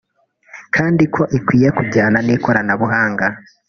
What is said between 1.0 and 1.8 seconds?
ko ikwiye